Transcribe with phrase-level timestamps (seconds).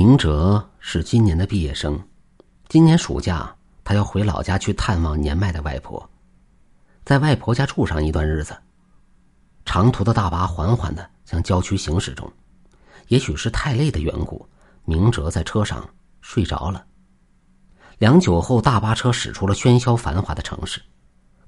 [0.00, 2.00] 明哲是今年的毕业生，
[2.68, 6.08] 今年暑假他要回老家去探望年迈的外婆，
[7.04, 8.56] 在外婆家住上一段日子。
[9.64, 12.32] 长途的大巴缓缓的向郊区行驶中，
[13.08, 14.48] 也许是太累的缘故，
[14.84, 15.84] 明哲在车上
[16.20, 16.86] 睡着了。
[17.98, 20.80] 良久后，大巴车驶出了喧嚣繁华的城市，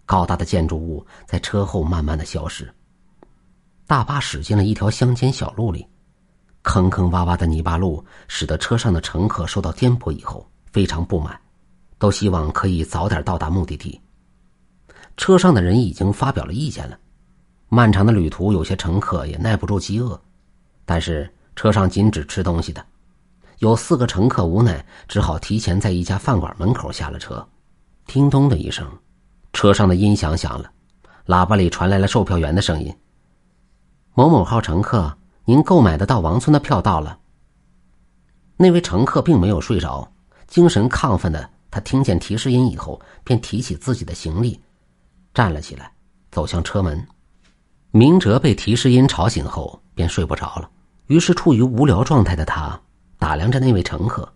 [0.05, 2.69] 高大的建筑物在车后慢慢的消失。
[3.87, 5.87] 大巴驶进了一条乡间小路里。
[6.63, 11.39] 坑坑洼洼的泥巴路使得车上的乘客受到颠簸以后非常不满，
[11.99, 14.01] 都希望可以早点到达目的地。
[15.17, 16.99] 车上的人已经发表了意见了。
[17.69, 20.21] 漫长的旅途，有些乘客也耐不住饥饿，
[20.85, 22.85] 但是车上禁止吃东西的。
[23.59, 27.47] 有四个乘客无奈，只好提前在一家饭馆门口下了车。
[28.07, 28.91] 叮咚的一声，
[29.53, 30.71] 车上的音响响了，
[31.27, 32.95] 喇叭里传来了售票员的声音
[34.15, 35.17] ：“某某号乘客。”
[35.51, 37.19] 您购买的到王村的票到了。
[38.57, 40.09] 那位乘客并没有睡着，
[40.47, 44.61] 精神亢奋的他听见提示音以后，便提起自己的行李，
[45.35, 45.91] 站了起来，
[46.31, 47.05] 走向车门。
[47.91, 50.71] 明哲被提示音吵醒后，便睡不着了。
[51.09, 52.81] 于是，处于无聊状态的他
[53.19, 54.33] 打量着那位乘客，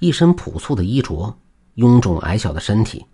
[0.00, 1.32] 一身朴素的衣着，
[1.76, 3.06] 臃肿矮小的身体，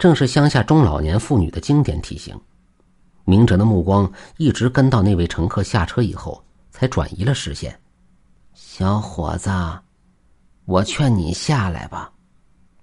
[0.00, 2.36] 正是乡下中老年妇女的经典体型。
[3.24, 6.42] 明哲的目光一直跟到那位乘客下车以后。
[6.82, 7.78] 才转移了视线，
[8.54, 9.48] 小伙子，
[10.64, 12.10] 我劝你下来吧，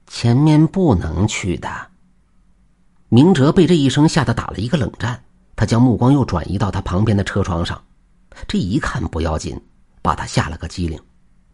[0.08, 1.70] 前面不能去的。
[3.10, 5.22] 明哲被这一声吓得打了一个冷战，
[5.54, 7.84] 他将目光又转移到他旁边的车窗上，
[8.48, 9.60] 这一看不要紧，
[10.02, 10.98] 把他吓了个机灵。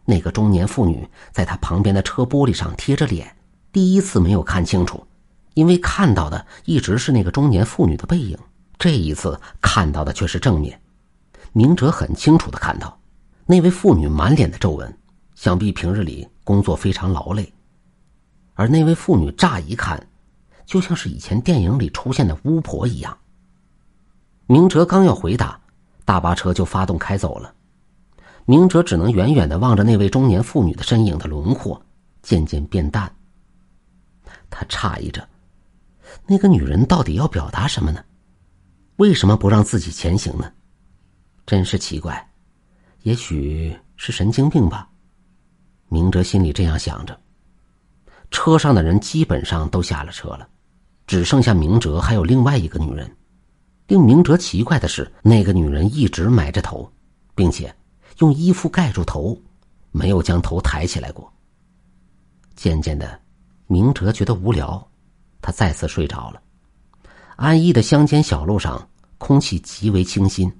[0.05, 3.35] 那个中年妇女在他旁边的车玻璃上贴着脸，
[3.71, 5.03] 第一次没有看清楚，
[5.55, 8.38] 因为看到的一直是那个中年妇女的背影，
[8.77, 10.79] 这一次看到的却是正面。
[11.57, 12.99] 明哲很清楚的看到，
[13.45, 14.93] 那位妇女满脸的皱纹，
[15.35, 17.49] 想必平日里工作非常劳累。
[18.55, 20.05] 而那位妇女乍一看，
[20.65, 23.17] 就像是以前电影里出现的巫婆一样。
[24.47, 25.57] 明哲刚要回答，
[26.03, 27.53] 大巴车就发动开走了。
[28.44, 31.81] 明哲只能远远的望着那位中年妇女的身影的轮廓
[32.21, 33.09] 渐渐变淡。
[34.49, 35.25] 他诧异着，
[36.27, 38.03] 那个女人到底要表达什么呢？
[38.97, 40.51] 为什么不让自己前行呢？
[41.45, 42.31] 真是奇怪，
[43.03, 44.89] 也许是神经病吧。
[45.89, 47.19] 明哲心里这样想着。
[48.31, 50.47] 车上的人基本上都下了车了，
[51.06, 53.09] 只剩下明哲还有另外一个女人。
[53.88, 56.91] 令明哲奇怪的是，那个女人一直埋着头，
[57.35, 57.73] 并且
[58.17, 59.39] 用衣服盖住头，
[59.91, 61.31] 没有将头抬起来过。
[62.56, 63.19] 渐渐的，
[63.67, 64.85] 明哲觉得无聊，
[65.39, 66.41] 他再次睡着了。
[67.35, 68.89] 安逸的乡间小路上，
[69.19, 70.51] 空气极为清新。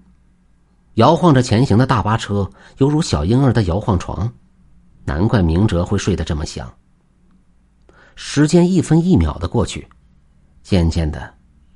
[0.96, 4.32] 摇晃着前行的大巴车，犹如小婴儿的摇晃床，
[5.04, 6.70] 难怪明哲会睡得这么香。
[8.16, 9.88] 时间一分一秒的过去，
[10.64, 11.34] 渐渐的，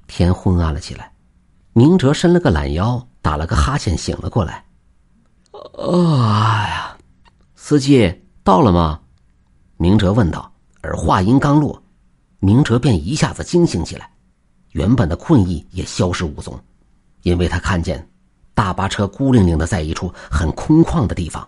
[0.08, 1.13] 天昏暗了起来。
[1.74, 4.66] 明哲伸了个懒腰，打了个哈欠，醒了过来。
[5.78, 6.97] 啊呀，
[7.56, 9.02] 司机到了吗？
[9.78, 10.50] 明哲问道。
[10.81, 11.84] 而话音刚落，
[12.40, 14.09] 明哲便一下子惊醒起来，
[14.72, 16.58] 原本的困意也消失无踪，
[17.24, 18.09] 因为他看见。
[18.59, 21.47] 大巴车孤零零的在一处很空旷的地方，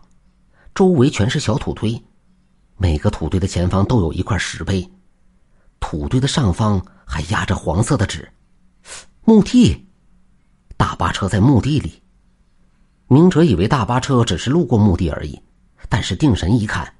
[0.73, 2.01] 周围全是小土堆，
[2.77, 4.89] 每个土堆的前方都有一块石碑，
[5.81, 8.31] 土堆的上方还压着黄色的纸。
[9.25, 9.89] 墓地，
[10.77, 12.01] 大巴车在墓地里。
[13.09, 15.37] 明哲以为大巴车只是路过墓地而已，
[15.89, 16.93] 但是定神一看，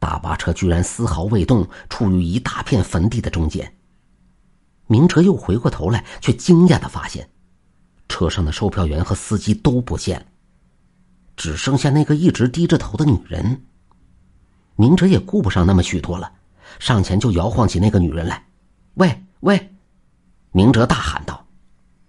[0.00, 3.76] 大巴车居然丝毫未动，处于一大片坟地的中间。
[4.88, 7.30] 明哲又回过头来，却惊讶的发现。
[8.16, 10.26] 车上的售票员和司机都不见了，
[11.36, 13.60] 只剩下那个一直低着头的女人。
[14.74, 16.32] 明哲也顾不上那么许多了，
[16.78, 18.42] 上前就摇晃起那个女人来。
[18.96, 19.70] “喂喂！”
[20.50, 21.46] 明哲大喊道，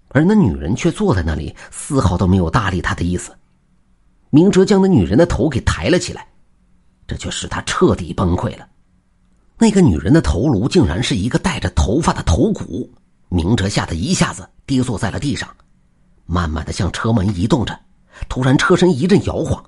[0.08, 3.36] 而那女人却坐在那里，丝毫都没有搭理他的意思。
[4.30, 6.26] 明哲将那女人的头给抬了起来，
[7.06, 8.66] 这却使他彻底崩溃了。
[9.58, 12.90] 那个女人的头颅竟然是一个带着头发的头骨，
[13.28, 15.54] 明哲吓得一下子跌坐在了地上。
[16.28, 17.78] 慢慢的向车门移动着，
[18.30, 19.64] 突然车身一阵摇晃，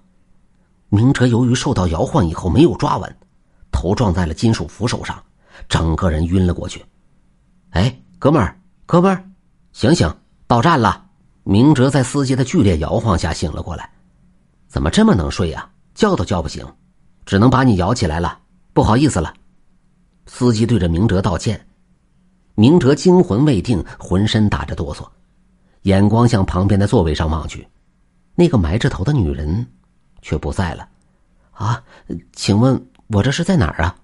[0.90, 3.18] 明哲由于受到摇晃以后没有抓稳，
[3.72, 5.18] 头撞在了金属扶手上，
[5.68, 6.86] 整个人晕了过去。
[7.72, 9.24] 哎，哥们儿，哥们儿，
[9.72, 10.14] 醒醒，
[10.46, 11.06] 到站了！
[11.44, 13.90] 明哲在司机的剧烈摇晃下醒了过来，
[14.68, 15.68] 怎么这么能睡呀？
[15.96, 16.66] 叫都叫不醒，
[17.26, 18.38] 只能把你摇起来了，
[18.74, 19.34] 不好意思了。
[20.28, 21.68] 司机对着明哲道歉，
[22.56, 25.08] 明哲惊魂未定，浑身打着哆嗦。
[25.84, 27.68] 眼光向旁边的座位上望去，
[28.36, 29.66] 那个埋着头的女人
[30.22, 30.88] 却不在了。
[31.52, 31.84] 啊，
[32.34, 33.96] 请问我这是在哪儿啊？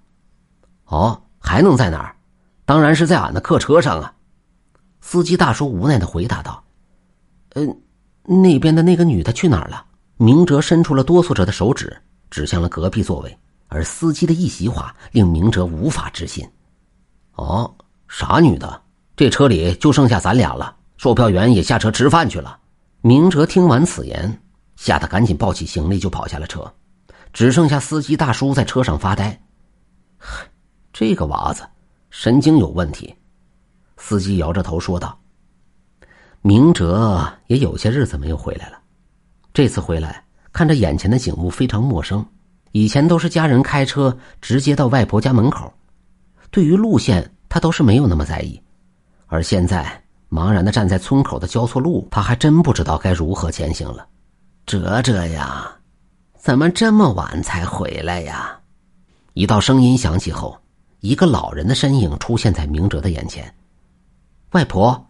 [0.86, 2.16] 哦，还能在哪儿？
[2.66, 4.13] 当然是在俺的客车上啊！
[5.01, 6.63] 司机大叔无奈的回答道
[7.54, 7.81] ：“嗯，
[8.24, 9.86] 那边的那个女的去哪儿了？”
[10.18, 11.95] 明哲伸出了哆嗦着的手指，
[12.31, 13.38] 指向了隔壁座位，
[13.68, 16.48] 而司机的一席话令明哲无法置信。
[17.36, 17.72] “哦，
[18.07, 18.81] 啥女的？
[19.16, 22.59] 这车里就剩下咱俩了，售票员也下车吃饭去了。”
[23.01, 24.42] 明哲听完此言，
[24.75, 26.74] 吓得赶紧抱起行李就跑下了车，
[27.33, 29.39] 只剩下司机大叔在车上发呆。
[30.92, 31.63] 这个娃子。
[32.12, 33.13] 神经有问题，
[33.97, 35.19] 司机摇着头说道
[36.42, 38.80] ：“明哲也有些日子没有回来了，
[39.53, 42.25] 这次回来看着眼前的景物非常陌生。
[42.71, 45.74] 以前都是家人开车直接到外婆家门口，
[46.51, 48.62] 对于路线他都是没有那么在意。
[49.27, 50.01] 而现在
[50.35, 54.05] 茫然的站在村口的交错路，他还真不知道该如何前行了。
[54.65, 55.71] 哲哲呀，
[56.37, 58.59] 怎么这么晚才回来呀？”
[59.33, 60.59] 一道声音响起后。
[61.01, 63.53] 一个老人的身影出现在明哲的眼前，
[64.53, 65.05] 外婆，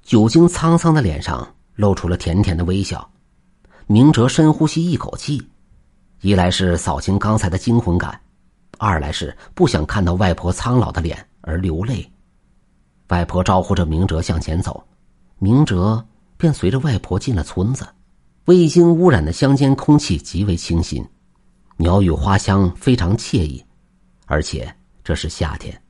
[0.00, 3.10] 久经沧桑的脸上露出了甜甜的微笑。
[3.88, 5.42] 明哲深呼吸一口气，
[6.20, 8.20] 一来是扫清刚才的惊魂感，
[8.78, 12.08] 二来是不想看到外婆苍老的脸而流泪。
[13.14, 14.82] 外婆招呼着明哲向前走，
[15.38, 16.04] 明哲
[16.36, 17.86] 便随着外婆进了村子。
[18.46, 21.06] 未经污染的乡间空气极为清新，
[21.76, 23.64] 鸟语花香非常惬意，
[24.26, 24.68] 而且。
[25.04, 25.80] 这是夏天，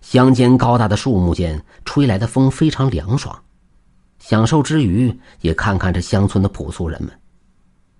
[0.00, 3.40] 乡间高大的树木间吹来的风非常凉爽，
[4.18, 7.10] 享受之余也看看这乡村的朴素人们，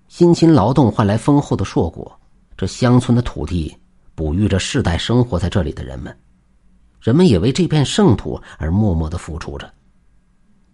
[0.09, 2.19] 辛勤劳动换来丰厚的硕果。
[2.57, 3.73] 这乡村的土地
[4.15, 6.13] 哺育着世代生活在这里的人们，
[7.07, 9.73] 人们也为这片圣土而默默的付出着。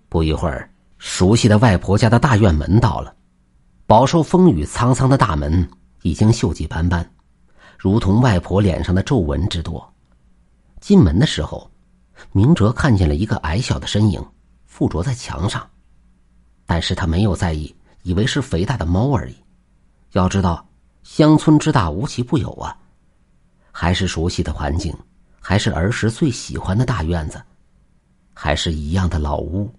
[0.09, 3.15] 不一会儿，熟悉的外婆家的大院门到了，
[3.85, 5.69] 饱受风雨沧桑的大门
[6.01, 7.07] 已经锈迹斑斑。
[7.77, 9.93] 如同外婆脸上的皱纹之多。
[10.81, 11.69] 进门的时候，
[12.31, 14.19] 明哲看见了一个矮小的身影
[14.65, 15.69] 附着在墙上，
[16.65, 19.35] 但是他没有在意，以为是肥大的猫而已。
[20.13, 20.67] 要知道，
[21.03, 22.75] 乡村之大无奇不有啊。
[23.71, 24.91] 还是熟悉的环境，
[25.45, 27.39] 还是儿时最喜欢的大院子，
[28.33, 29.69] 还是一样的老屋。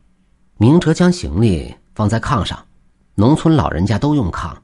[0.59, 2.63] 明哲将行李放在炕上，
[3.15, 4.55] 农村老人家都用炕，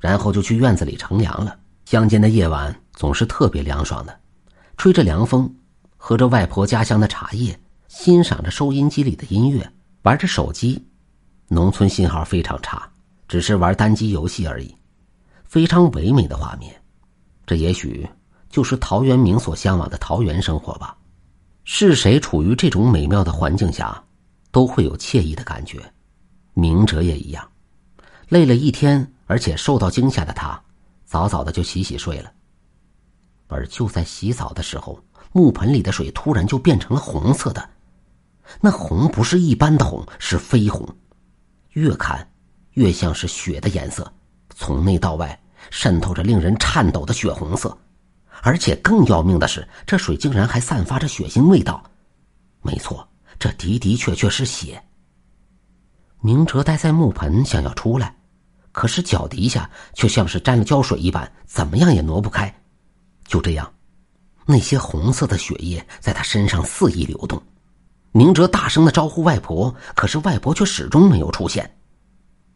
[0.00, 1.56] 然后就去院子里乘凉了。
[1.84, 4.20] 乡间的夜晚总是特别凉爽的，
[4.76, 5.54] 吹着凉风，
[5.96, 7.56] 喝着外婆家乡的茶叶，
[7.86, 10.84] 欣赏着收音机里的音乐，玩着手机。
[11.46, 12.90] 农村信号非常差，
[13.28, 14.74] 只是玩单机游戏而已，
[15.44, 16.74] 非常唯美的画面。
[17.46, 18.08] 这也许
[18.50, 20.96] 就是陶渊明所向往的桃源生活吧。
[21.64, 24.02] 是谁处于这种美妙的环境下，
[24.50, 25.80] 都会有惬意的感觉。
[26.52, 27.48] 明哲也一样，
[28.28, 30.60] 累了一天，而且受到惊吓的他。
[31.04, 32.32] 早早的就洗洗睡了，
[33.48, 35.02] 而就在洗澡的时候，
[35.32, 37.68] 木盆里的水突然就变成了红色的，
[38.60, 40.88] 那红不是一般的红，是绯红，
[41.72, 42.30] 越看
[42.74, 44.12] 越像是血的颜色，
[44.54, 45.36] 从内到外
[45.70, 47.76] 渗透着令人颤抖的血红色，
[48.42, 51.82] 而且更要命的是，这水竟然还散发着血腥味道。
[52.62, 53.06] 没错，
[53.38, 54.82] 这的的确确是血。
[56.20, 58.14] 明哲待在木盆，想要出来。
[58.72, 62.54] 可是脚底下却像是沾了胶水一般，怎么样也挪不开。
[63.26, 63.72] 就这样，
[64.46, 67.42] 那些红色的血液在他身上肆意流动。
[68.12, 71.78] 明哲大声的招呼外婆，可是外婆却始终没有出现。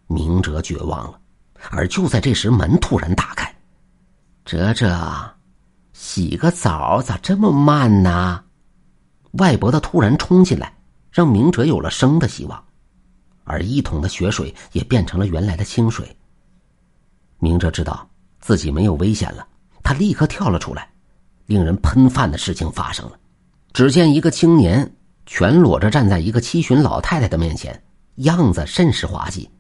[0.07, 1.21] 明哲绝望了。
[1.71, 3.53] 而就在这时，门突然打开。
[4.45, 5.34] 哲哲，
[6.15, 8.45] 洗个澡咋这么慢呢？
[9.33, 10.73] 外婆的突然冲进来，
[11.11, 12.65] 让明哲有了生的希望。
[13.43, 16.17] 而一桶的血水也变成了原来的清水。
[17.41, 19.45] 明哲知道自己没有危险了，
[19.83, 20.89] 他立刻跳了出来。
[21.47, 23.19] 令人喷饭的事情发生了，
[23.73, 24.89] 只见一个青年
[25.27, 27.83] 全裸着站在一个七旬老太太的面前，
[28.19, 29.51] 样子甚是滑稽。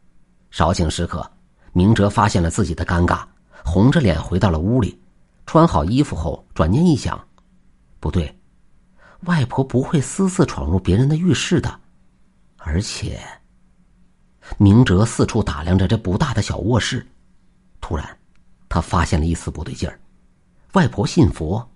[0.52, 1.28] 少顷时刻，
[1.72, 3.24] 明哲发现了自己的尴尬，
[3.64, 4.96] 红着脸回到了屋里，
[5.46, 7.22] 穿好衣服后，转念一想，
[8.00, 8.34] 不对，
[9.22, 11.80] 外婆不会私自闯入别人的浴室的，
[12.58, 13.20] 而且。
[14.58, 17.06] 明哲四处打量着这不大的小卧室，
[17.80, 18.06] 突然，
[18.68, 19.98] 他发现了一丝不对劲儿。
[20.74, 21.66] 外婆信佛，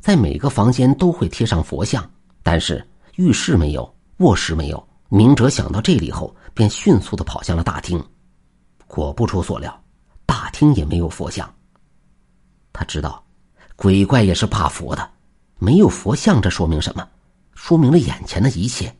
[0.00, 2.08] 在每个房间都会贴上佛像，
[2.42, 4.88] 但是浴室没有，卧室没有。
[5.10, 8.02] 明哲想到这里后，便迅速的跑向了大厅。
[8.86, 9.84] 果不出所料，
[10.24, 11.53] 大厅也没有佛像。
[12.74, 13.24] 他知道，
[13.76, 15.10] 鬼怪也是怕佛的，
[15.58, 17.08] 没有佛像，这说明什么？
[17.54, 18.94] 说明了眼前的一切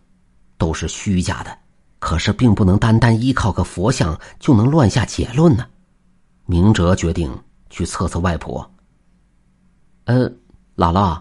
[0.57, 1.59] 都是虚假的。
[1.99, 5.66] 可是，并不能单单依靠个佛像就能乱下结论呢。
[6.47, 7.37] 明哲决定
[7.71, 8.71] 去测测外婆。
[10.04, 10.28] 呃，
[10.76, 11.21] 姥姥，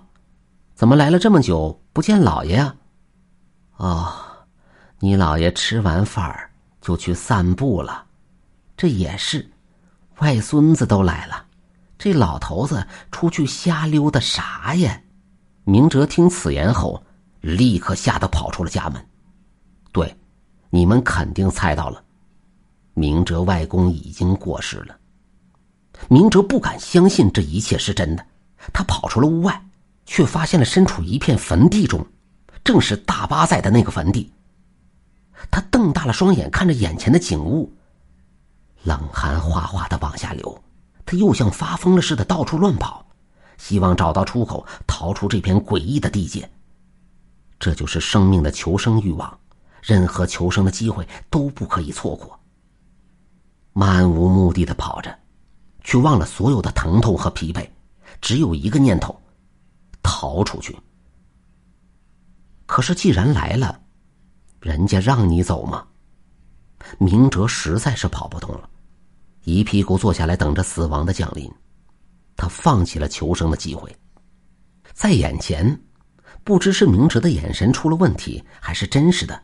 [0.76, 2.76] 怎么来了这么久不见姥爷呀？
[3.78, 4.14] 哦，
[5.00, 8.06] 你姥爷吃完饭儿就去散步了。
[8.76, 9.50] 这也是，
[10.20, 11.46] 外孙子都来了，
[12.04, 15.02] 这老头子出去瞎溜达啥呀？
[15.64, 17.02] 明哲听此言后，
[17.40, 19.08] 立刻吓得跑出了家门。
[19.94, 20.14] 对，
[20.70, 22.04] 你们肯定猜到了，
[22.94, 24.98] 明哲外公已经过世了。
[26.10, 28.26] 明哲不敢相信这一切是真的，
[28.74, 29.66] 他跑出了屋外，
[30.06, 32.06] 却发现了身处一片坟地中，
[32.66, 34.30] 正是大巴在的那个坟地。
[35.50, 37.72] 他瞪大了双眼看着眼前的景物，
[38.84, 40.62] 冷汗哗哗的往下流，
[41.06, 43.06] 他又像发疯了似的到处乱跑，
[43.58, 46.50] 希望找到出口，逃出这片诡异的地界。
[47.60, 49.40] 这就是生命的求生欲望，
[49.82, 52.40] 任何求生的机会都不可以错过。
[53.74, 55.20] 漫无目的的跑着。
[55.86, 57.68] 却忘了所有的疼痛和疲惫，
[58.22, 59.20] 只有一个念头：
[60.02, 60.74] 逃出去。
[62.66, 63.82] 可是既然来了，
[64.62, 65.86] 人家让你走吗？
[66.98, 68.70] 明哲实在是跑不动了，
[69.44, 71.52] 一屁股坐下来等着死亡的降临。
[72.36, 73.96] 他放弃了求生的机会。
[74.94, 75.80] 在眼前，
[76.44, 79.42] 不知是明哲的眼神出了问题，还是真实的，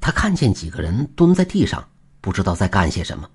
[0.00, 1.86] 他看见几个人蹲在地上，
[2.20, 3.28] 不知道在干些什么。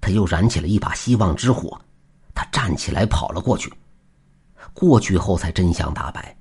[0.00, 1.80] 他又燃起了一把希望之火，
[2.34, 3.72] 他站起来跑了过去。
[4.72, 6.36] 过去后才真相大白，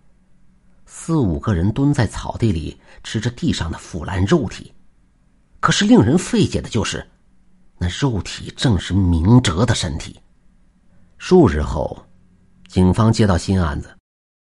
[0.86, 4.74] 四五个人蹲在草地里吃着地上的腐烂肉体，
[5.60, 7.08] 可是令人费解的就是，
[7.78, 10.20] 那肉体正是明哲的身体。
[11.18, 12.06] 数日后，
[12.68, 13.96] 警方接到新案子，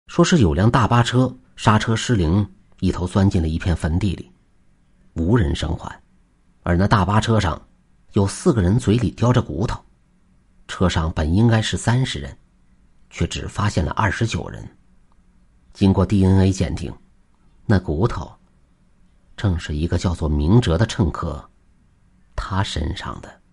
[0.06, 2.46] 说是有辆大巴车刹车失灵，
[2.80, 4.30] 一头钻进了一片坟地里，
[5.14, 6.02] 无人生还，
[6.62, 7.60] 而那大巴车上。
[8.12, 9.84] 有四个人嘴里叼着骨头，
[10.68, 12.38] 车上本应该是三十人，
[13.10, 14.64] 却只发现了二十九人。
[15.72, 16.94] 经过 DNA 鉴定，
[17.66, 18.30] 那骨头
[19.36, 21.44] 正是一个叫做明哲的乘客
[22.46, 23.43] 他身上的。